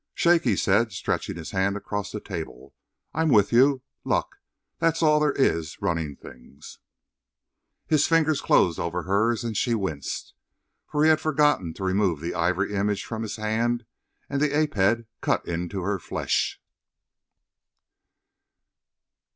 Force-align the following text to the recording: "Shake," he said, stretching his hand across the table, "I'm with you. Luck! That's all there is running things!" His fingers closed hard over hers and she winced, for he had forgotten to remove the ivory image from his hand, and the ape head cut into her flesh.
"Shake," 0.15 0.45
he 0.45 0.55
said, 0.55 0.91
stretching 0.93 1.35
his 1.35 1.51
hand 1.51 1.77
across 1.77 2.11
the 2.11 2.19
table, 2.19 2.73
"I'm 3.13 3.29
with 3.29 3.53
you. 3.53 3.83
Luck! 4.03 4.37
That's 4.79 5.03
all 5.03 5.19
there 5.19 5.33
is 5.33 5.79
running 5.79 6.15
things!" 6.15 6.79
His 7.85 8.07
fingers 8.07 8.41
closed 8.41 8.77
hard 8.79 8.87
over 8.87 9.03
hers 9.03 9.43
and 9.43 9.55
she 9.55 9.75
winced, 9.75 10.33
for 10.87 11.03
he 11.03 11.11
had 11.11 11.21
forgotten 11.21 11.75
to 11.75 11.83
remove 11.83 12.19
the 12.19 12.33
ivory 12.33 12.73
image 12.73 13.05
from 13.05 13.21
his 13.21 13.35
hand, 13.35 13.85
and 14.27 14.41
the 14.41 14.57
ape 14.57 14.73
head 14.73 15.05
cut 15.21 15.47
into 15.47 15.83
her 15.83 15.99
flesh. 15.99 16.59